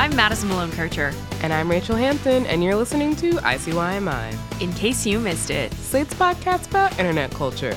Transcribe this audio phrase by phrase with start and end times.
[0.00, 1.12] I'm Madison Malone Kircher.
[1.42, 6.14] And I'm Rachel Hampton, and you're listening to ICYMI, In case you missed it, Slate's
[6.14, 7.76] podcast about internet culture.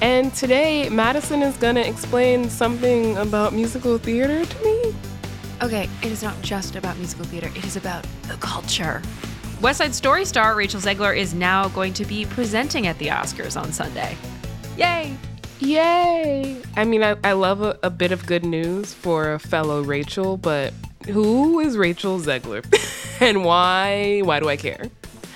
[0.00, 4.94] And today, Madison is going to explain something about musical theater to me.
[5.60, 9.02] okay, it is not just about musical theater, it is about the culture.
[9.60, 13.60] West Side Story star Rachel Zegler is now going to be presenting at the Oscars
[13.60, 14.16] on Sunday.
[14.78, 15.14] Yay!
[15.60, 16.56] Yay!
[16.74, 20.38] I mean, I, I love a, a bit of good news for a fellow Rachel,
[20.38, 20.72] but
[21.06, 22.64] who is Rachel Zegler?
[23.20, 24.20] and why?
[24.24, 24.84] Why do I care?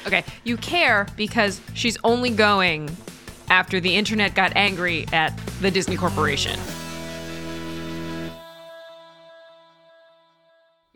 [0.06, 2.96] Okay, you care because she's only going
[3.48, 6.58] after the internet got angry at the Disney Corporation.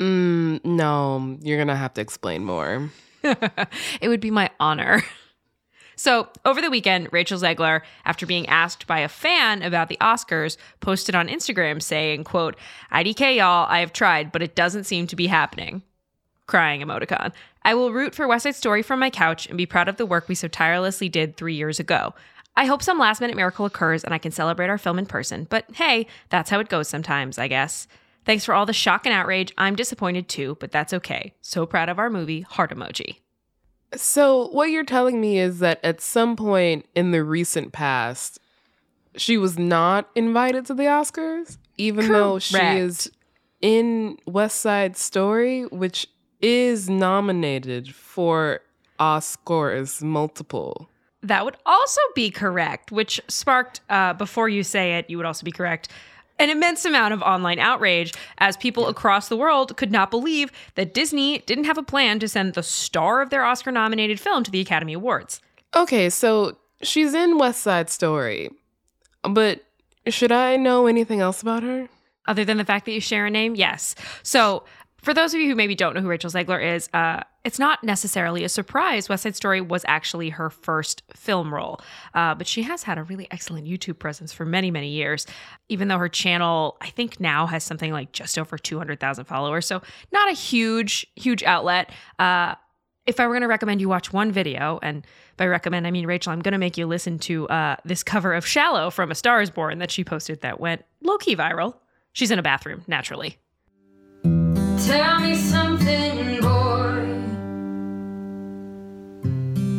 [0.01, 2.91] Mm, no, you're gonna have to explain more.
[3.23, 5.03] it would be my honor.
[6.01, 10.56] So, over the weekend, Rachel Zegler, after being asked by a fan about the Oscars,
[10.81, 12.56] posted on Instagram saying, quote,
[12.91, 15.83] IDK y'all, I have tried, but it doesn't seem to be happening.
[16.47, 17.33] Crying emoticon.
[17.66, 20.06] I will root for West Side Story from my couch and be proud of the
[20.06, 22.15] work we so tirelessly did three years ago.
[22.56, 25.49] I hope some last minute miracle occurs and I can celebrate our film in person,
[25.50, 27.87] but hey, that's how it goes sometimes, I guess.
[28.25, 29.53] Thanks for all the shock and outrage.
[29.59, 31.34] I'm disappointed too, but that's okay.
[31.43, 33.19] So proud of our movie, heart emoji.
[33.97, 38.39] So, what you're telling me is that at some point in the recent past,
[39.17, 43.11] she was not invited to the Oscars, even though she is
[43.61, 46.06] in West Side Story, which
[46.41, 48.61] is nominated for
[48.99, 50.89] Oscars multiple.
[51.23, 55.45] That would also be correct, which sparked, uh, before you say it, you would also
[55.45, 55.89] be correct,
[56.41, 60.95] an immense amount of online outrage as people across the world could not believe that
[60.95, 64.50] Disney didn't have a plan to send the star of their Oscar nominated film to
[64.50, 65.41] the Academy Awards.
[65.77, 68.50] Okay, so she's in West Side Story,
[69.23, 69.61] but
[70.06, 71.89] should I know anything else about her?
[72.27, 73.95] Other than the fact that you share a name, yes.
[74.23, 74.65] So,
[75.03, 77.83] for those of you who maybe don't know who Rachel Zegler is, uh, it's not
[77.83, 79.09] necessarily a surprise.
[79.09, 81.81] West Side Story was actually her first film role,
[82.15, 85.27] uh, but she has had a really excellent YouTube presence for many, many years.
[85.69, 89.66] Even though her channel, I think now has something like just over 200,000 followers.
[89.66, 89.81] So,
[90.12, 91.91] not a huge, huge outlet.
[92.19, 92.56] Uh,
[93.06, 95.06] if I were going to recommend you watch one video, and
[95.37, 98.34] by recommend, I mean, Rachel, I'm going to make you listen to uh, this cover
[98.34, 101.77] of Shallow from A Star is Born that she posted that went low key viral.
[102.12, 103.38] She's in a bathroom, naturally.
[104.91, 106.49] Tell me something, boy.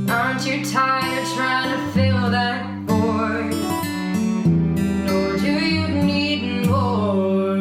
[0.10, 3.54] Aren't you tired of trying to fill that void?
[5.12, 7.58] Or do you need more?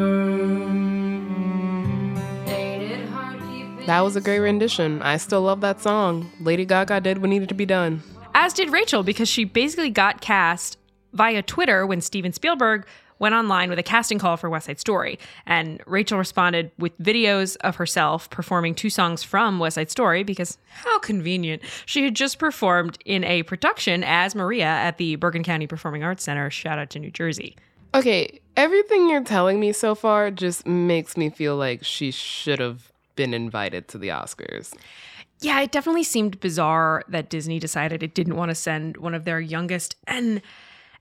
[2.47, 5.03] Ain't it hard keeping That was a great rendition.
[5.03, 6.31] I still love that song.
[6.39, 8.05] Lady Gaga did what needed to be done.
[8.33, 10.79] As did Rachel, because she basically got cast
[11.13, 12.87] via Twitter when Steven Spielberg
[13.21, 15.19] went online with a casting call for West Side Story.
[15.47, 20.59] And Rachel responded with videos of herself performing two songs from West Side Story because
[20.71, 21.63] how convenient.
[21.87, 26.25] She had just performed in a production as Maria at the Bergen County Performing Arts
[26.25, 26.51] Center.
[26.51, 27.57] Shout out to New Jersey.
[27.95, 32.91] Okay, everything you're telling me so far just makes me feel like she should have
[33.17, 34.75] been invited to the Oscars.
[35.41, 39.25] Yeah, it definitely seemed bizarre that Disney decided it didn't want to send one of
[39.25, 40.43] their youngest and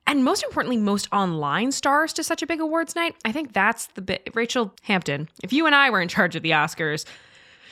[0.09, 3.15] and most importantly, most online stars to such a big awards night.
[3.23, 4.27] I think that's the bit.
[4.33, 7.05] Rachel Hampton, if you and I were in charge of the Oscars,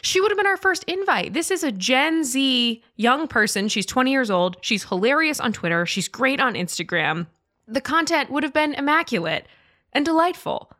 [0.04, 1.34] she would have been our first invite.
[1.34, 3.68] This is a Gen Z young person.
[3.68, 4.58] She's 20 years old.
[4.62, 5.86] She's hilarious on Twitter.
[5.88, 7.26] She's great on Instagram.
[7.68, 9.48] The content would have been immaculate
[9.92, 10.72] and delightful.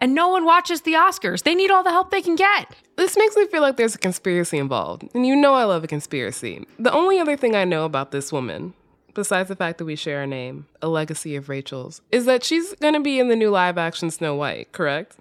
[0.00, 1.44] and no one watches the Oscars.
[1.44, 2.74] They need all the help they can get.
[2.96, 5.04] This makes me feel like there's a conspiracy involved.
[5.14, 6.66] And you know I love a conspiracy.
[6.78, 8.74] The only other thing I know about this woman,
[9.14, 12.74] besides the fact that we share a name, a legacy of Rachel's, is that she's
[12.74, 15.16] going to be in the new live action Snow White, correct?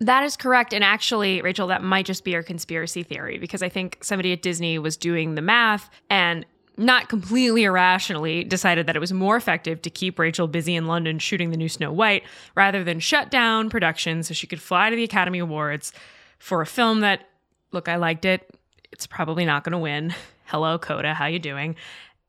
[0.00, 0.72] That is correct.
[0.72, 4.42] And actually, Rachel, that might just be your conspiracy theory because I think somebody at
[4.42, 6.46] Disney was doing the math and
[6.76, 11.18] not completely irrationally decided that it was more effective to keep Rachel busy in London
[11.18, 12.22] shooting the new Snow White
[12.54, 15.92] rather than shut down production so she could fly to the Academy Awards
[16.38, 17.28] for a film that
[17.72, 18.48] look, I liked it.
[18.92, 20.14] It's probably not going to win.
[20.44, 21.76] Hello Coda, how you doing?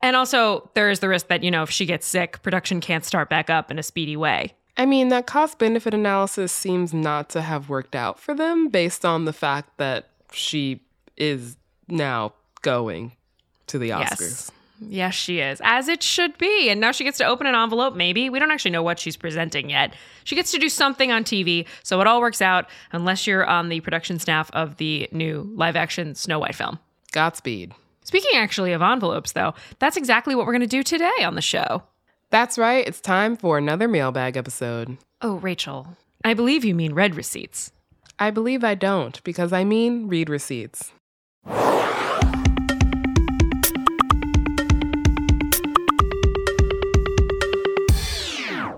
[0.02, 3.04] And also there is the risk that, you know, if she gets sick, production can't
[3.04, 4.54] start back up in a speedy way.
[4.76, 9.04] I mean, that cost benefit analysis seems not to have worked out for them based
[9.04, 10.80] on the fact that she
[11.16, 11.56] is
[11.88, 12.32] now
[12.62, 13.12] going
[13.66, 14.20] to the Oscars.
[14.20, 14.50] Yes.
[14.82, 16.70] Yes, she is, as it should be.
[16.70, 18.30] And now she gets to open an envelope, maybe.
[18.30, 19.92] We don't actually know what she's presenting yet.
[20.24, 23.68] She gets to do something on TV, so it all works out, unless you're on
[23.68, 26.78] the production staff of the new live action Snow White film.
[27.12, 27.74] Godspeed.
[28.02, 31.42] Speaking actually of envelopes, though, that's exactly what we're going to do today on the
[31.42, 31.82] show.
[32.30, 34.96] That's right, it's time for another mailbag episode.
[35.20, 37.72] Oh, Rachel, I believe you mean red receipts.
[38.18, 40.92] I believe I don't, because I mean read receipts.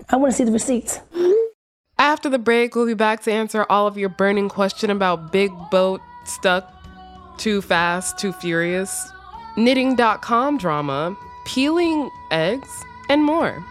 [0.09, 0.99] I want to see the receipts.
[1.97, 5.51] After the break, we'll be back to answer all of your burning question about Big
[5.71, 6.72] Boat stuck
[7.37, 9.11] too fast, too furious,
[9.55, 11.15] knitting.com drama,
[11.45, 13.63] peeling eggs, and more.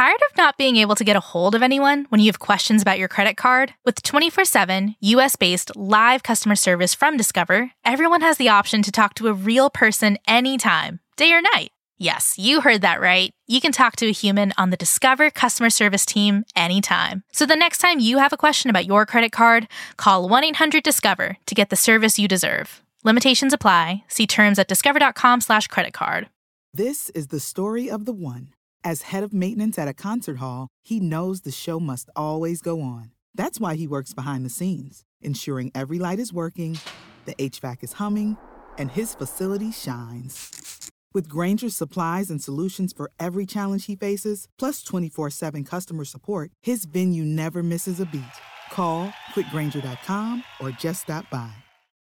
[0.00, 2.80] Tired of not being able to get a hold of anyone when you have questions
[2.80, 3.74] about your credit card?
[3.84, 8.90] With 24 7 US based live customer service from Discover, everyone has the option to
[8.90, 11.72] talk to a real person anytime, day or night.
[12.02, 13.30] Yes, you heard that right.
[13.46, 17.24] You can talk to a human on the Discover customer service team anytime.
[17.30, 19.68] So the next time you have a question about your credit card,
[19.98, 22.80] call 1 800 Discover to get the service you deserve.
[23.04, 24.04] Limitations apply.
[24.08, 26.30] See terms at discover.com/slash credit card.
[26.72, 28.54] This is the story of the one.
[28.82, 32.80] As head of maintenance at a concert hall, he knows the show must always go
[32.80, 33.10] on.
[33.34, 36.78] That's why he works behind the scenes, ensuring every light is working,
[37.26, 38.38] the HVAC is humming,
[38.78, 40.79] and his facility shines.
[41.12, 46.50] With Grainger's supplies and solutions for every challenge he faces, plus 24 7 customer support,
[46.62, 48.22] his venue never misses a beat.
[48.70, 51.50] Call quickgranger.com or just stop by.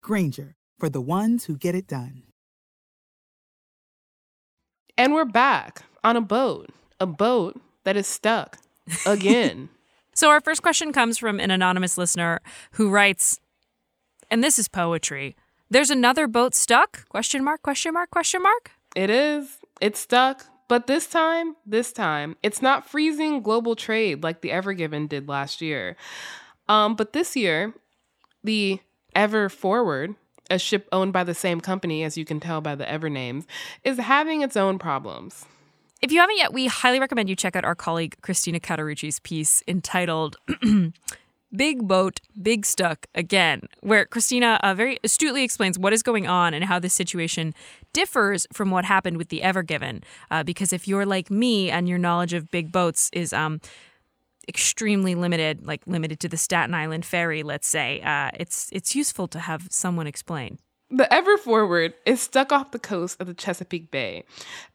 [0.02, 2.22] Grainger, for the ones who get it done.
[4.96, 8.58] And we're back on a boat, a boat that is stuck
[9.06, 9.68] again.
[10.14, 12.40] So our first question comes from an anonymous listener
[12.72, 13.40] who writes,
[14.30, 15.36] and this is poetry.
[15.68, 17.06] There's another boat stuck?
[17.10, 18.70] Question mark, question mark, question mark?
[18.96, 19.58] It is.
[19.80, 20.46] It's stuck.
[20.68, 25.28] But this time, this time, it's not freezing global trade like the Ever Given did
[25.28, 25.96] last year.
[26.68, 27.72] Um, but this year,
[28.42, 28.80] the
[29.14, 30.16] Ever Forward,
[30.50, 33.46] a ship owned by the same company, as you can tell by the Ever names,
[33.84, 35.44] is having its own problems.
[36.02, 39.62] If you haven't yet, we highly recommend you check out our colleague Christina Cauterucci's piece
[39.68, 40.36] entitled
[41.54, 46.54] Big Boat, Big Stuck Again, where Christina uh, very astutely explains what is going on
[46.54, 47.54] and how this situation
[47.92, 50.02] differs from what happened with the Ever Given.
[50.30, 53.60] Uh, because if you're like me and your knowledge of big boats is um,
[54.48, 59.28] extremely limited, like limited to the Staten Island ferry, let's say, uh, it's it's useful
[59.28, 60.58] to have someone explain.
[60.88, 64.22] The Ever Forward is stuck off the coast of the Chesapeake Bay.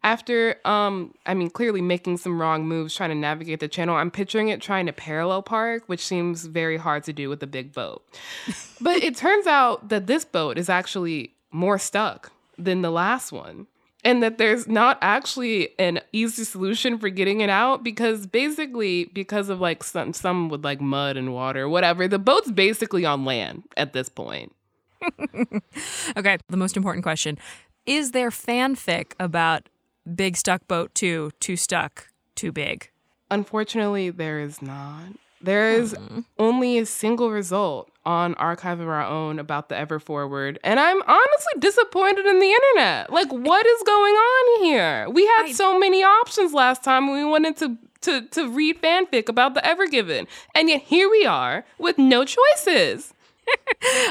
[0.03, 4.11] After, um, I mean, clearly making some wrong moves trying to navigate the channel, I'm
[4.11, 7.71] picturing it trying to parallel park, which seems very hard to do with a big
[7.71, 8.03] boat.
[8.81, 13.67] but it turns out that this boat is actually more stuck than the last one.
[14.03, 19.47] And that there's not actually an easy solution for getting it out because basically, because
[19.47, 23.63] of like some, some with like mud and water, whatever, the boat's basically on land
[23.77, 24.53] at this point.
[26.17, 27.37] Okay, the most important question
[27.85, 29.69] Is there fanfic about
[30.15, 32.89] Big Stuck Boat 2, Too Stuck, Too Big?
[33.29, 35.13] Unfortunately, there is not.
[35.41, 36.19] There is hmm.
[36.37, 41.01] only a single result on Archive of Our Own about the Ever Forward, and I'm
[41.01, 43.11] honestly disappointed in the internet.
[43.11, 45.07] Like, what is going on here?
[45.09, 49.29] We had so many options last time when we wanted to to to read fanfic
[49.29, 53.13] about the Ever Given, and yet here we are with no choices.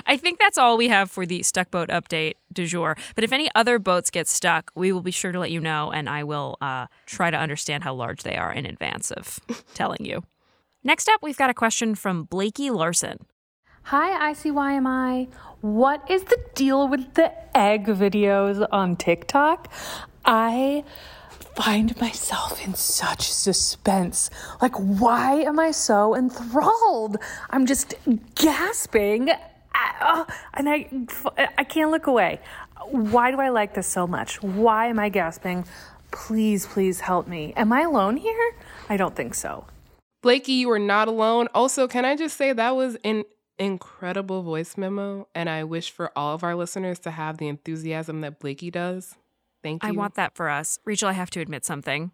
[0.07, 2.97] I think that's all we have for the Stuck Boat update du jour.
[3.15, 5.93] But if any other boats get stuck, we will be sure to let you know,
[5.93, 9.39] and I will uh, try to understand how large they are in advance of
[9.75, 10.25] telling you.
[10.83, 13.27] Next up, we've got a question from Blakey Larson.
[13.85, 15.29] Hi, ICYMI.
[15.61, 19.73] What is the deal with the egg videos on TikTok?
[20.25, 20.85] I
[21.63, 24.31] find myself in such suspense.
[24.63, 27.19] Like, why am I so enthralled?
[27.51, 27.95] I'm just
[28.35, 30.25] gasping, uh,
[30.55, 30.89] and I,
[31.59, 32.41] I can't look away.
[32.87, 34.43] Why do I like this so much?
[34.43, 35.67] Why am I gasping?
[36.13, 37.53] Please, please help me.
[37.57, 38.55] Am I alone here?
[38.89, 39.67] I don't think so.
[40.23, 41.49] Blakey, you are not alone.
[41.55, 43.25] Also, can I just say that was an
[43.59, 48.23] incredible voice memo, and I wish for all of our listeners to have the enthusiasm
[48.23, 49.17] that Blakey does.
[49.63, 49.89] Thank you.
[49.89, 50.79] I want that for us.
[50.85, 52.13] Rachel, I have to admit something.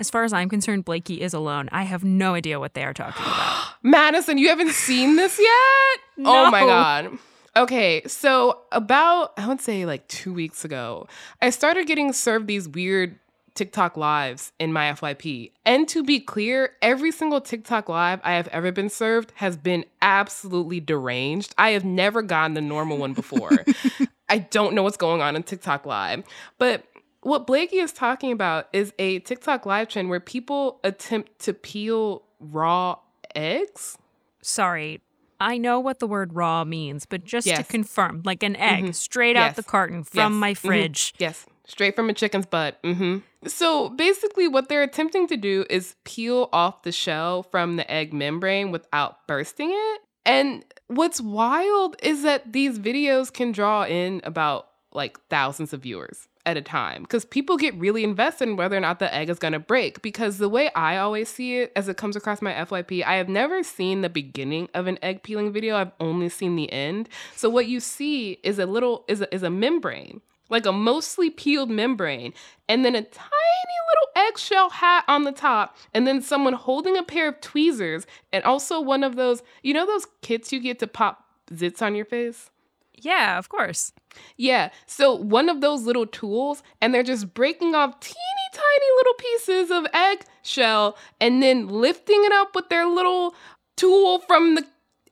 [0.00, 1.68] As far as I'm concerned, Blakey is alone.
[1.70, 3.74] I have no idea what they are talking about.
[3.82, 6.00] Madison, you haven't seen this yet?
[6.26, 7.18] Oh my God.
[7.56, 11.06] Okay, so about, I would say like two weeks ago,
[11.40, 13.18] I started getting served these weird
[13.54, 15.52] TikTok lives in my FYP.
[15.64, 19.84] And to be clear, every single TikTok live I have ever been served has been
[20.00, 21.54] absolutely deranged.
[21.58, 23.64] I have never gotten the normal one before.
[24.32, 26.24] I don't know what's going on in TikTok live.
[26.58, 26.84] But
[27.20, 32.22] what Blakey is talking about is a TikTok live trend where people attempt to peel
[32.40, 32.96] raw
[33.36, 33.98] eggs.
[34.40, 35.02] Sorry.
[35.38, 38.94] I know what the word raw means, but just to confirm, like an egg Mhm.
[38.94, 39.56] straight out Yes.
[39.56, 40.40] the carton from Yes.
[40.40, 40.56] my Mhm.
[40.56, 41.14] fridge.
[41.18, 42.78] Yes, straight from a chicken's butt.
[42.82, 47.90] hmm So basically, what they're attempting to do is peel off the shell from the
[47.90, 50.00] egg membrane without bursting it.
[50.24, 50.64] And
[50.96, 56.56] what's wild is that these videos can draw in about like thousands of viewers at
[56.56, 59.52] a time because people get really invested in whether or not the egg is going
[59.52, 60.02] to break.
[60.02, 63.28] Because the way I always see it as it comes across my FYP, I have
[63.28, 65.76] never seen the beginning of an egg peeling video.
[65.76, 67.08] I've only seen the end.
[67.36, 71.30] So what you see is a little is a, is a membrane, like a mostly
[71.30, 72.32] peeled membrane,
[72.68, 77.02] and then a tiny little eggshell hat on the top, and then someone holding a
[77.02, 80.86] pair of tweezers, and also one of those, you know, those kits you get to
[80.86, 82.50] pop zits on your face.
[82.94, 83.92] Yeah, of course.
[84.36, 84.70] Yeah.
[84.86, 88.16] So one of those little tools, and they're just breaking off teeny
[88.52, 93.34] tiny little pieces of eggshell and then lifting it up with their little
[93.76, 94.64] tool from the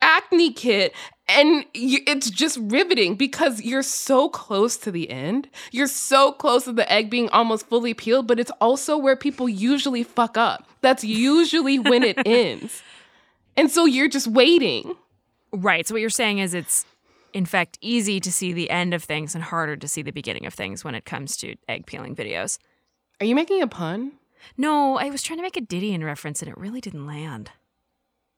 [0.02, 0.94] acne kit.
[1.30, 5.49] And you, it's just riveting because you're so close to the end.
[5.70, 9.49] You're so close to the egg being almost fully peeled, but it's also where people
[9.49, 10.66] usually fuck up.
[10.80, 12.82] That's usually when it ends.
[13.56, 14.94] And so you're just waiting.
[15.52, 15.87] Right.
[15.87, 16.84] So what you're saying is it's
[17.32, 20.46] in fact easy to see the end of things and harder to see the beginning
[20.46, 22.58] of things when it comes to egg peeling videos.
[23.20, 24.12] Are you making a pun?
[24.56, 27.50] No, I was trying to make a Didion reference and it really didn't land.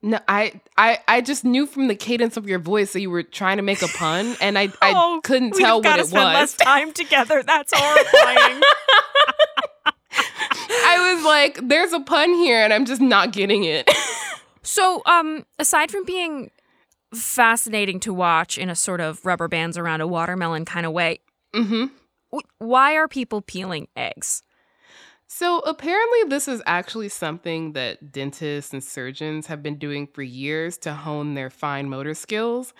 [0.05, 3.23] No, I, I, I just knew from the cadence of your voice that you were
[3.23, 6.07] trying to make a pun, and I, I Oh, couldn't we've tell what gotta it
[6.07, 6.33] spend was.
[6.33, 7.41] less time together.
[7.41, 8.61] That's horrifying.
[10.15, 13.89] I was like, "There's a pun here," and I'm just not getting it.
[14.65, 16.49] So, um, aside from being
[17.13, 21.19] fascinating to watch in a sort of rubber bands around a watermelon kind of way,
[21.53, 21.87] mm-hmm.
[22.59, 24.42] why are people peeling eggs?
[25.35, 30.77] So apparently, this is actually something that dentists and surgeons have been doing for years
[30.79, 32.71] to hone their fine motor skills.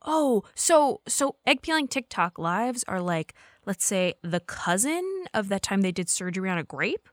[0.00, 3.34] Oh, so so egg peeling TikTok lives are like,
[3.66, 7.10] let's say, the cousin of that time they did surgery on a grape.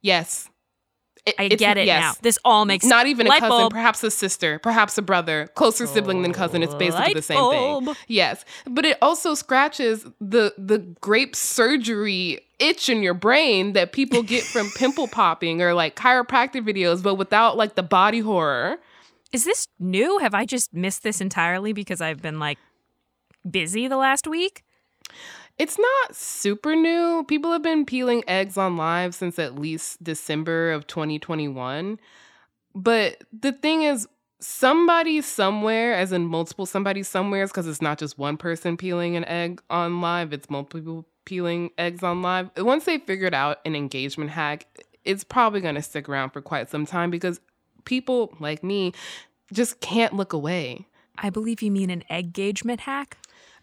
[0.00, 0.48] Yes.
[1.24, 2.00] It- I get it now.
[2.10, 2.18] yes.
[2.18, 2.90] This all makes sense.
[2.90, 3.72] not even a cousin, bulb.
[3.72, 6.62] perhaps a sister, perhaps a brother, closer sibling than cousin.
[6.64, 7.94] It's basically Light the same thing.
[8.08, 14.22] Yes, but it also scratches the the grape surgery itch in your brain that people
[14.24, 18.78] get from pimple popping or like chiropractic videos, but without like the body horror.
[19.32, 20.18] Is this new?
[20.18, 22.58] Have I just missed this entirely because I've been like
[23.48, 24.64] busy the last week?
[25.58, 27.24] It's not super new.
[27.28, 31.98] People have been peeling eggs on live since at least December of 2021.
[32.74, 34.08] But the thing is,
[34.40, 39.24] somebody somewhere, as in multiple somebody somewheres, because it's not just one person peeling an
[39.26, 42.50] egg on live, it's multiple people peeling eggs on live.
[42.56, 44.66] Once they figured out an engagement hack,
[45.04, 47.40] it's probably going to stick around for quite some time because
[47.84, 48.92] people like me
[49.52, 50.86] just can't look away.
[51.18, 53.18] I believe you mean an engagement hack.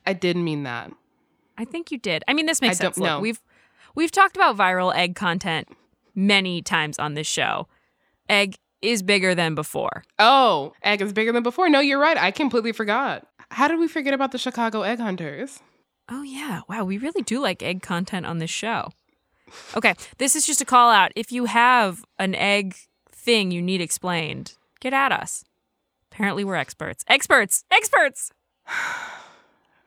[0.06, 0.92] I didn't mean that.
[1.60, 2.24] I think you did.
[2.26, 2.98] I mean, this makes I sense.
[2.98, 3.20] Look, know.
[3.20, 3.42] we've
[3.94, 5.68] we've talked about viral egg content
[6.16, 7.68] many times on this show.
[8.30, 10.04] Egg is bigger than before.
[10.18, 11.70] Oh, egg is bigger than before.
[11.70, 12.18] No, you're right.
[12.18, 13.28] I completely forgot.
[13.52, 15.60] How did we forget about the Chicago egg hunters?
[16.08, 18.92] Oh yeah, wow, we really do like egg content on this show.
[19.76, 21.12] Okay, this is just a call out.
[21.16, 22.76] If you have an egg
[23.12, 25.44] thing you need explained, get at us.
[26.10, 27.04] Apparently, we're experts.
[27.10, 27.66] Experts.
[27.70, 28.32] Experts.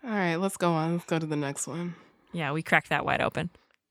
[0.04, 0.94] All right, let's go on.
[0.94, 1.94] Let's go to the next one.
[2.32, 3.50] Yeah, we cracked that wide open.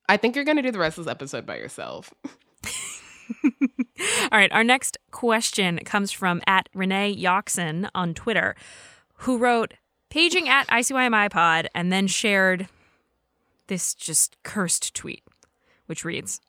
[0.10, 2.14] I think you're going to do the rest of this episode by yourself.
[3.44, 8.56] All right, our next question comes from at Renee Yoxon on Twitter,
[9.20, 9.76] who wrote
[10.10, 12.68] paging at ICYMI pod and then shared
[13.68, 15.24] this just cursed tweet,
[15.86, 16.42] which reads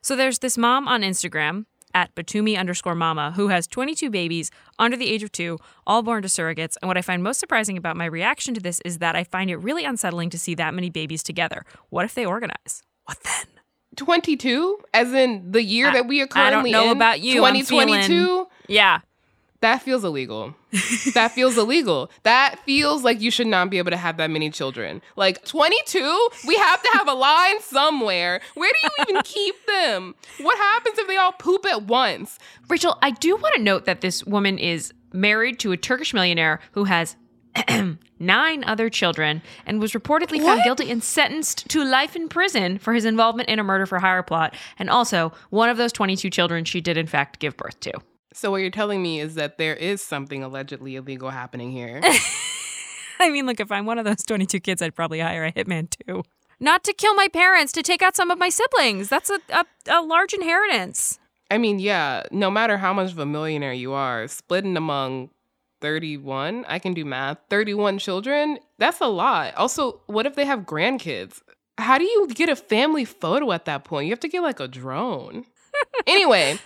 [0.00, 4.96] So there's this mom on Instagram at Batumi underscore mama who has 22 babies under
[4.96, 6.76] the age of two, all born to surrogates.
[6.82, 9.50] And what I find most surprising about my reaction to this is that I find
[9.50, 11.64] it really unsettling to see that many babies together.
[11.90, 12.82] What if they organize?
[13.04, 13.46] What then?
[13.96, 16.74] 22 as in the year that we are currently in.
[16.74, 17.44] I don't know in, about you.
[17.44, 19.00] I'm 2022 feeling- yeah.
[19.64, 20.54] That feels illegal.
[21.14, 22.10] That feels illegal.
[22.22, 25.00] That feels like you should not be able to have that many children.
[25.16, 28.42] Like 22 we have to have a line somewhere.
[28.54, 30.14] Where do you even keep them?
[30.40, 32.38] What happens if they all poop at once?
[32.68, 36.60] Rachel, I do want to note that this woman is married to a Turkish millionaire
[36.72, 37.16] who has
[38.18, 42.92] nine other children and was reportedly found guilty and sentenced to life in prison for
[42.92, 44.54] his involvement in a murder for hire plot.
[44.78, 47.92] And also, one of those 22 children she did, in fact, give birth to.
[48.34, 52.00] So what you're telling me is that there is something allegedly illegal happening here
[53.20, 55.88] I mean, look, if I'm one of those 22 kids, I'd probably hire a hitman
[55.90, 56.24] too.
[56.60, 59.08] Not to kill my parents, to take out some of my siblings.
[59.08, 61.18] That's a, a, a large inheritance.
[61.50, 65.30] I mean, yeah, no matter how much of a millionaire you are, splitting among
[65.80, 69.54] 31, I can do math, 31 children, that's a lot.
[69.56, 71.42] Also, what if they have grandkids?
[71.76, 74.06] How do you get a family photo at that point?
[74.06, 75.44] You have to get like a drone.
[76.06, 76.58] anyway,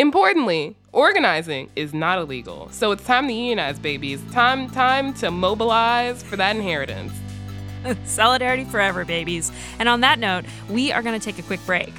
[0.00, 2.68] importantly, organizing is not illegal.
[2.72, 4.22] So it's time to unionize, babies.
[4.32, 7.12] Time time to mobilize for that inheritance.
[8.04, 9.52] Solidarity forever, babies.
[9.78, 11.92] And on that note, we are going to take a quick break.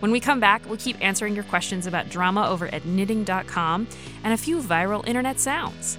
[0.00, 3.88] When we come back, we'll keep answering your questions about drama over at knitting.com
[4.22, 5.98] and a few viral internet sounds.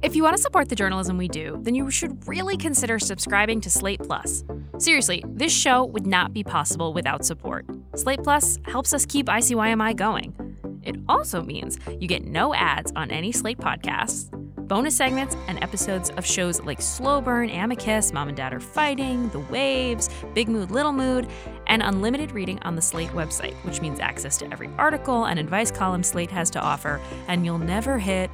[0.00, 3.60] If you want to support the journalism we do, then you should really consider subscribing
[3.62, 4.44] to Slate Plus.
[4.78, 7.66] Seriously, this show would not be possible without support.
[7.96, 10.80] Slate Plus helps us keep ICYMI going.
[10.84, 14.30] It also means you get no ads on any Slate podcasts,
[14.68, 19.28] bonus segments, and episodes of shows like Slow Burn, Amicus, Mom and Dad Are Fighting,
[19.30, 21.26] The Waves, Big Mood, Little Mood,
[21.66, 25.72] and unlimited reading on the Slate website, which means access to every article and advice
[25.72, 28.30] column Slate has to offer, and you'll never hit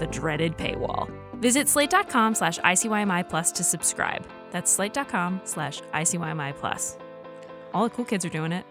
[0.00, 1.08] the dreaded paywall.
[1.40, 4.26] Visit slate.com slash ICYMI plus to subscribe.
[4.50, 6.98] That's slate.com slash ICYMI plus.
[7.72, 8.66] All the cool kids are doing it.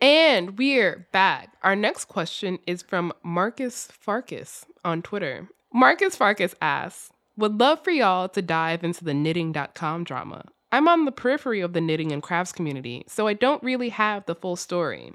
[0.00, 1.54] And we're back.
[1.62, 5.48] Our next question is from Marcus Farkas on Twitter.
[5.72, 10.44] Marcus Farkas asks, Would love for y'all to dive into the knitting.com drama.
[10.72, 14.24] I'm on the periphery of the knitting and crafts community, so I don't really have
[14.26, 15.12] the full story.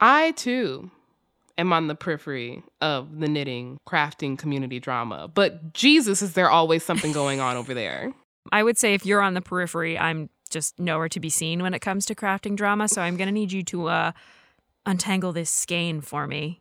[0.00, 0.90] I too
[1.58, 6.82] am on the periphery of the knitting, crafting community drama, but Jesus, is there always
[6.82, 8.12] something going on over there?
[8.52, 11.74] I would say if you're on the periphery, I'm just nowhere to be seen when
[11.74, 12.88] it comes to crafting drama.
[12.88, 14.12] So I'm going to need you to uh,
[14.86, 16.60] untangle this skein for me.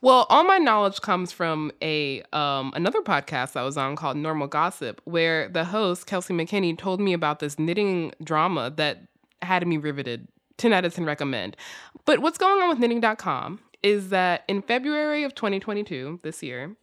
[0.00, 4.48] Well, all my knowledge comes from a um, another podcast I was on called Normal
[4.48, 9.02] Gossip, where the host Kelsey McKinney told me about this knitting drama that
[9.42, 10.26] had me riveted.
[10.56, 11.56] Ten out of ten recommend.
[12.04, 16.76] But what's going on with knitting.com is that in February of 2022, this year,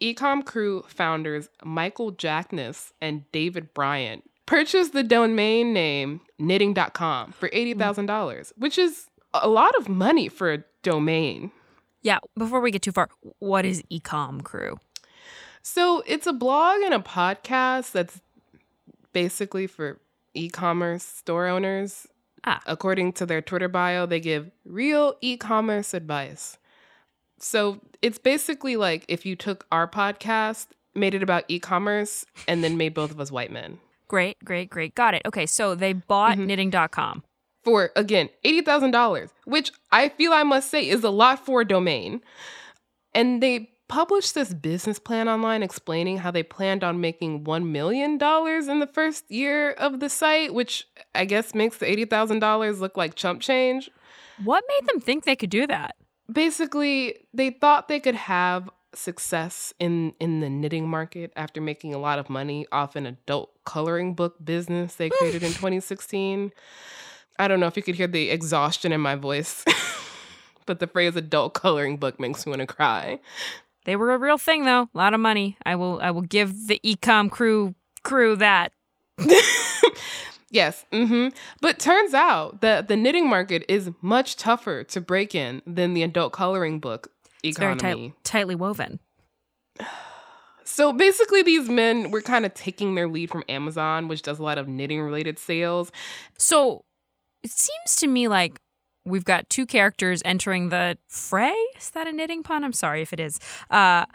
[0.00, 8.06] Ecom Crew founders Michael Jackness and David Bryant purchased the domain name knitting.com for $80,000,
[8.06, 8.52] mm.
[8.56, 11.50] which is a lot of money for a domain.
[12.02, 13.10] Yeah, before we get too far,
[13.40, 14.78] what is Ecom Crew?
[15.62, 18.20] So it's a blog and a podcast that's
[19.12, 20.00] basically for
[20.32, 22.06] e commerce store owners.
[22.48, 22.60] Ah.
[22.66, 26.58] According to their Twitter bio, they give real e commerce advice.
[27.40, 32.64] So it's basically like if you took our podcast, made it about e commerce, and
[32.64, 33.78] then made both of us white men.
[34.08, 34.94] Great, great, great.
[34.94, 35.22] Got it.
[35.26, 36.46] Okay, so they bought Mm-hmm.
[36.46, 37.22] knitting.com.
[37.64, 42.22] for again $80,000, which I feel I must say is a lot for a domain.
[43.14, 48.12] And they published this business plan online explaining how they planned on making $1 million
[48.12, 53.14] in the first year of the site, which I guess makes the $80,000 look like
[53.14, 53.90] chump change.
[54.44, 55.96] What made them think they could do that?
[56.30, 61.98] Basically, they thought they could have success in in the knitting market after making a
[61.98, 66.52] lot of money off an adult coloring book business they created in 2016.
[67.38, 69.64] I don't know if you could hear the exhaustion in my voice,
[70.66, 73.20] but the phrase adult coloring book makes me want to cry.
[73.84, 74.88] They were a real thing though.
[74.94, 75.56] A lot of money.
[75.64, 78.72] I will I will give the ecom crew crew that.
[80.50, 81.28] Yes, hmm
[81.60, 86.02] but turns out that the knitting market is much tougher to break in than the
[86.02, 87.12] adult coloring book
[87.42, 89.00] It's very tight, tightly woven.
[90.64, 94.42] So basically, these men were kind of taking their lead from Amazon, which does a
[94.42, 95.90] lot of knitting related sales.
[96.36, 96.84] So
[97.42, 98.60] it seems to me like
[99.08, 101.54] we've got two characters entering the fray.
[101.76, 102.64] Is that a knitting pun?
[102.64, 103.40] I'm sorry if it is.
[103.70, 104.06] Uh,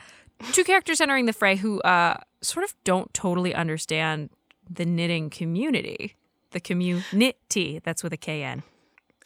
[0.52, 4.30] two characters entering the fray who uh, sort of don't totally understand
[4.70, 6.16] the knitting community.
[6.52, 7.82] The community.
[7.84, 8.64] That's with a K N.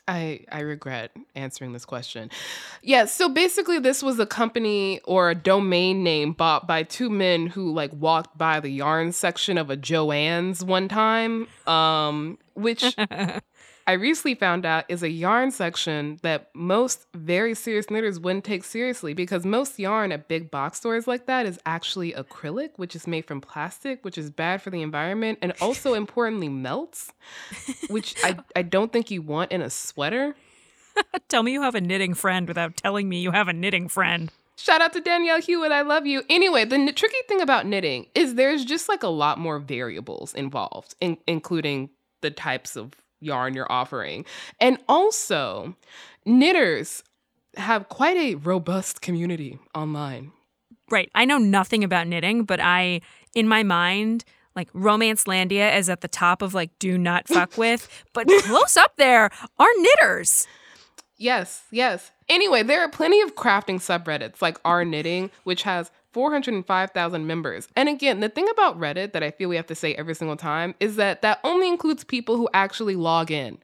[0.07, 2.31] I, I regret answering this question.
[2.81, 7.47] Yeah, so basically this was a company or a domain name bought by two men
[7.47, 11.47] who like walked by the yarn section of a Joann's one time.
[11.67, 12.95] Um which
[13.87, 18.65] I recently found out is a yarn section that most very serious knitters wouldn't take
[18.65, 23.07] seriously because most yarn at big box stores like that is actually acrylic, which is
[23.07, 27.13] made from plastic, which is bad for the environment and also importantly melts,
[27.89, 30.35] which I, I don't think you want in a sweater.
[31.29, 34.29] Tell me you have a knitting friend without telling me you have a knitting friend.
[34.57, 35.71] Shout out to Danielle Hewitt.
[35.71, 36.23] I love you.
[36.29, 40.33] Anyway, the n- tricky thing about knitting is there's just like a lot more variables
[40.33, 44.25] involved, in- including the types of yarn you're offering.
[44.59, 45.75] And also,
[46.25, 47.03] knitters
[47.55, 50.31] have quite a robust community online.
[50.89, 51.09] Right.
[51.15, 53.01] I know nothing about knitting, but I,
[53.35, 54.23] in my mind,
[54.55, 58.95] like Romancelandia is at the top of like do not fuck with, but close up
[58.97, 60.47] there are knitters.
[61.17, 62.11] Yes, yes.
[62.29, 67.67] Anyway, there are plenty of crafting subreddits like R Knitting, which has 405,000 members.
[67.75, 70.37] And again, the thing about Reddit that I feel we have to say every single
[70.37, 73.59] time is that that only includes people who actually log in.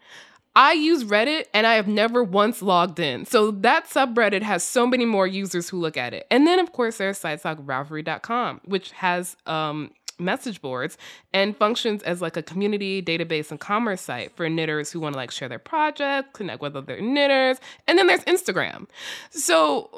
[0.55, 3.25] I use Reddit and I have never once logged in.
[3.25, 6.27] So that subreddit has so many more users who look at it.
[6.29, 10.97] And then, of course, there's sites like Ravelry.com, which has um, message boards
[11.33, 15.17] and functions as like a community database and commerce site for knitters who want to
[15.17, 17.57] like share their projects, connect with other knitters.
[17.87, 18.87] And then there's Instagram.
[19.29, 19.89] So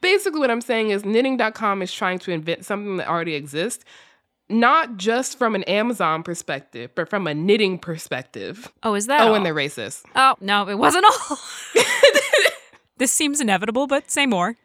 [0.00, 3.84] basically, what I'm saying is knitting.com is trying to invent something that already exists
[4.48, 8.72] not just from an Amazon perspective, but from a knitting perspective.
[8.82, 9.22] Oh, is that?
[9.22, 9.34] Oh, all?
[9.34, 10.04] and they're racist.
[10.14, 11.38] Oh, no, it wasn't all.
[12.98, 14.56] this seems inevitable, but say more.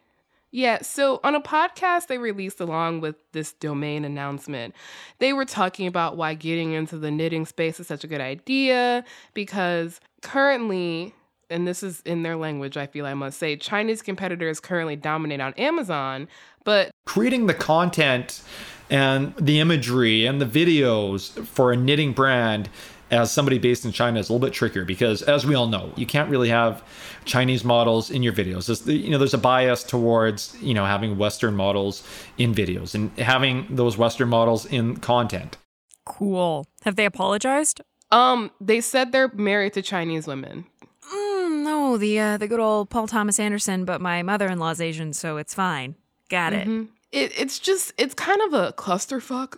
[0.51, 4.75] Yeah, so on a podcast they released along with this domain announcement,
[5.19, 9.05] they were talking about why getting into the knitting space is such a good idea
[9.33, 11.15] because currently,
[11.49, 15.39] and this is in their language, I feel I must say, Chinese competitors currently dominate
[15.39, 16.27] on Amazon,
[16.65, 18.43] but creating the content
[18.89, 22.69] and the imagery and the videos for a knitting brand
[23.11, 25.91] as somebody based in China is a little bit trickier because, as we all know,
[25.95, 26.83] you can't really have
[27.25, 28.65] Chinese models in your videos.
[28.67, 33.11] There's, you know, there's a bias towards you know having Western models in videos and
[33.19, 35.57] having those Western models in content.
[36.05, 36.65] Cool.
[36.83, 37.81] Have they apologized?
[38.11, 40.65] Um, they said they're married to Chinese women.
[41.13, 45.37] Mm, no, the uh, the good old Paul Thomas Anderson, but my mother-in-law's Asian, so
[45.37, 45.95] it's fine.
[46.29, 46.67] Got it.
[46.67, 46.87] Mhm.
[47.11, 47.31] it.
[47.37, 49.55] It's just it's kind of a clusterfuck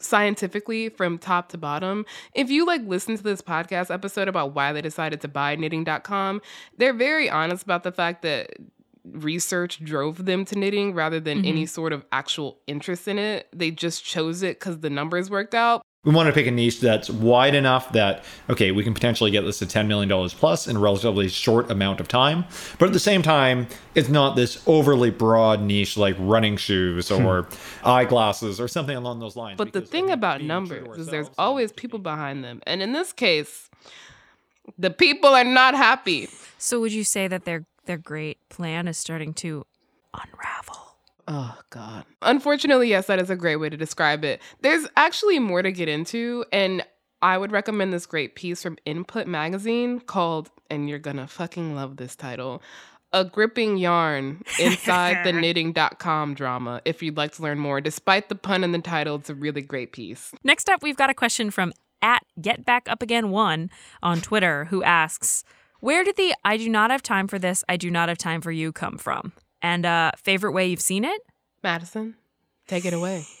[0.00, 2.06] scientifically from top to bottom.
[2.34, 6.42] If you like listen to this podcast episode about why they decided to buy knitting.com,
[6.76, 8.56] they're very honest about the fact that
[9.04, 11.48] research drove them to knitting rather than mm-hmm.
[11.48, 13.48] any sort of actual interest in it.
[13.52, 15.84] They just chose it cuz the numbers worked out.
[16.04, 19.42] We want to pick a niche that's wide enough that okay, we can potentially get
[19.42, 22.44] this to ten million dollars plus in a relatively short amount of time.
[22.78, 27.26] But at the same time, it's not this overly broad niche like running shoes hmm.
[27.26, 27.48] or
[27.84, 29.58] eyeglasses or something along those lines.
[29.58, 32.62] But the thing about numbers is there's always people behind them.
[32.64, 33.68] And in this case,
[34.78, 36.28] the people are not happy.
[36.58, 39.64] So would you say that their their great plan is starting to
[40.14, 40.87] unravel?
[41.28, 42.04] Oh, God.
[42.22, 44.40] Unfortunately, yes, that is a great way to describe it.
[44.62, 46.82] There's actually more to get into, and
[47.20, 51.98] I would recommend this great piece from Input Magazine called, and you're gonna fucking love
[51.98, 52.62] this title
[53.12, 57.80] a gripping yarn inside the knitting.com drama if you'd like to learn more.
[57.80, 60.32] Despite the pun in the title, it's a really great piece.
[60.44, 63.70] Next up, we've got a question from at Get Back Up Again One
[64.02, 65.44] on Twitter who asks,
[65.80, 68.40] Where did the I do not have time for this, I do not have time
[68.40, 69.32] for you come from?
[69.62, 71.20] And uh favorite way you've seen it?
[71.62, 72.16] Madison,
[72.66, 73.24] take it away.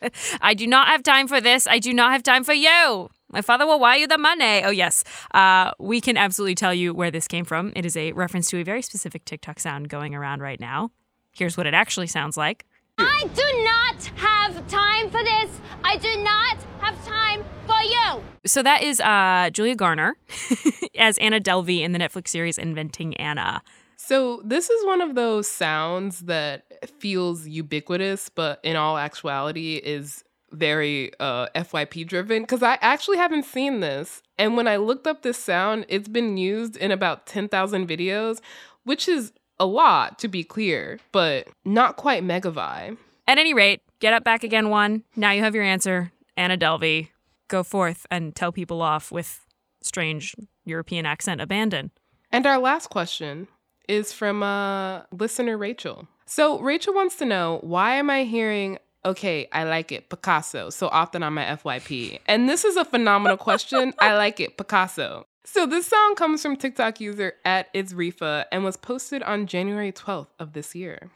[0.40, 1.66] I do not have time for this.
[1.66, 3.08] I do not have time for you.
[3.30, 4.62] My father will wire you the money.
[4.62, 5.04] Oh, yes.
[5.32, 7.72] Uh, we can absolutely tell you where this came from.
[7.74, 10.90] It is a reference to a very specific TikTok sound going around right now.
[11.32, 12.66] Here's what it actually sounds like.
[12.98, 15.60] I do not have time for this.
[15.82, 18.22] I do not have time for you.
[18.44, 20.16] So that is uh, Julia Garner
[20.98, 23.62] as Anna Delvey in the Netflix series Inventing Anna.
[24.04, 26.64] So this is one of those sounds that
[26.98, 33.44] feels ubiquitous, but in all actuality is very uh, FYP driven because I actually haven't
[33.44, 34.20] seen this.
[34.38, 38.40] And when I looked up this sound, it's been used in about 10,000 videos,
[38.82, 42.98] which is a lot to be clear, but not quite mega vibe.
[43.28, 45.04] At any rate, get up back again one.
[45.14, 46.10] Now you have your answer.
[46.36, 47.10] Anna Delvey,
[47.46, 49.46] go forth and tell people off with
[49.80, 50.34] strange
[50.64, 51.92] European accent abandon.
[52.32, 53.46] And our last question
[53.88, 56.08] is from uh, listener Rachel.
[56.26, 60.88] So Rachel wants to know why am I hearing okay, I like it, Picasso, so
[60.88, 62.20] often on my FYP?
[62.26, 63.92] And this is a phenomenal question.
[63.98, 65.26] I like it, Picasso.
[65.44, 69.90] So this song comes from TikTok user at It's Rifa and was posted on January
[69.92, 71.10] 12th of this year.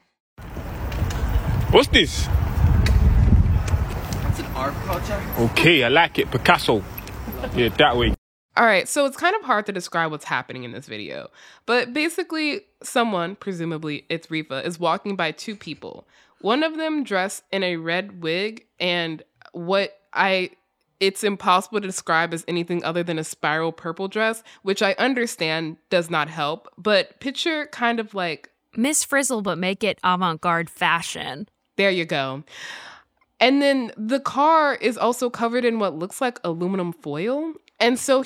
[1.70, 2.28] What's this?
[4.28, 5.22] It's an art project.
[5.38, 6.82] Okay, I like it, Picasso.
[7.54, 8.14] Yeah, that way.
[8.56, 11.28] All right, so it's kind of hard to describe what's happening in this video.
[11.66, 16.08] But basically, someone, presumably it's Rifa, is walking by two people.
[16.40, 20.50] One of them dressed in a red wig and what I
[20.98, 25.76] it's impossible to describe as anything other than a spiral purple dress, which I understand
[25.90, 31.48] does not help, but picture kind of like Miss Frizzle but make it avant-garde fashion.
[31.76, 32.44] There you go.
[33.38, 37.52] And then the car is also covered in what looks like aluminum foil.
[37.78, 38.24] And so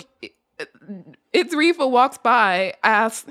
[1.32, 3.30] it's Rifa walks by, asks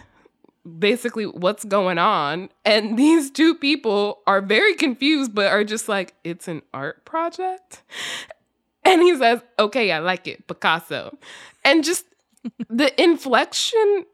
[0.78, 2.50] basically what's going on.
[2.66, 7.84] And these two people are very confused, but are just like, it's an art project.
[8.84, 11.18] And he says, okay, I like it, Picasso.
[11.64, 12.06] And just
[12.70, 14.06] the inflection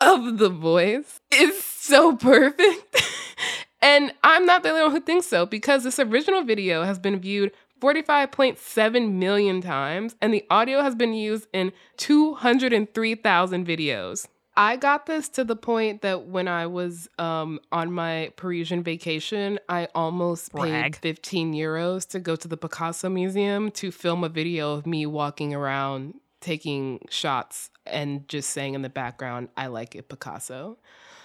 [0.00, 3.02] of the voice is so perfect.
[3.82, 7.18] and I'm not the only one who thinks so because this original video has been
[7.18, 7.52] viewed
[7.84, 14.26] 45.7 million times, and the audio has been used in 203,000 videos.
[14.56, 19.58] I got this to the point that when I was um, on my Parisian vacation,
[19.68, 20.94] I almost Brag.
[20.94, 25.04] paid 15 euros to go to the Picasso Museum to film a video of me
[25.04, 30.78] walking around taking shots and just saying in the background, I like it, Picasso.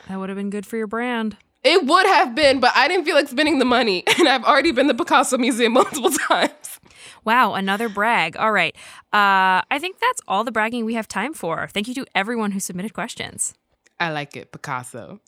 [0.09, 1.37] That would have been good for your brand.
[1.63, 4.03] It would have been, but I didn't feel like spending the money.
[4.19, 6.79] And I've already been to the Picasso Museum multiple times.
[7.25, 8.37] Wow, another brag.
[8.37, 8.75] All right.
[9.13, 11.67] Uh, I think that's all the bragging we have time for.
[11.67, 13.53] Thank you to everyone who submitted questions.
[13.99, 15.19] I like it, Picasso.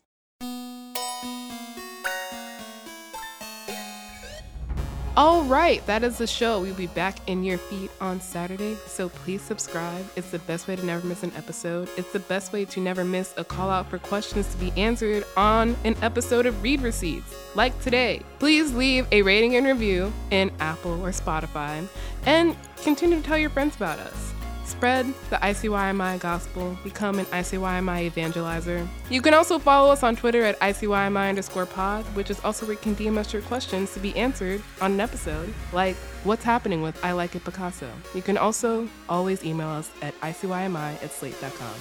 [5.14, 6.62] All right, that is the show.
[6.62, 10.06] We'll be back in your feed on Saturday, so please subscribe.
[10.16, 11.90] It's the best way to never miss an episode.
[11.98, 15.26] It's the best way to never miss a call out for questions to be answered
[15.36, 18.22] on an episode of Read Receipts, like today.
[18.38, 21.86] Please leave a rating and review in Apple or Spotify,
[22.24, 24.32] and continue to tell your friends about us.
[24.64, 28.86] Spread the ICYMI gospel, become an ICYMI evangelizer.
[29.10, 32.74] You can also follow us on Twitter at ICYMI underscore pod, which is also where
[32.74, 36.80] you can DM us your questions to be answered on an episode, like what's happening
[36.80, 37.90] with I Like It Picasso.
[38.14, 41.74] You can also always email us at ICYMI at slate.com.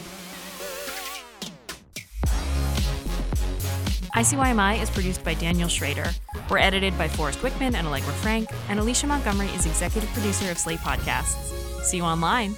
[4.16, 6.10] ICYMI is produced by Daniel Schroeder.
[6.50, 10.58] We're edited by Forrest Wickman and Allegra Frank, and Alicia Montgomery is executive producer of
[10.58, 11.62] Slate Podcasts.
[11.84, 12.56] See you online.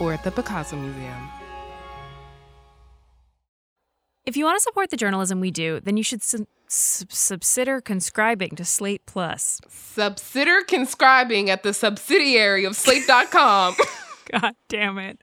[0.00, 1.28] Or at the Picasso Museum.
[4.24, 7.84] If you want to support the journalism we do, then you should sub- sub- subsider
[7.84, 9.60] conscribing to Slate Plus.
[9.68, 13.74] Subsider conscribing at the subsidiary of slate.com.
[14.40, 15.18] God damn it.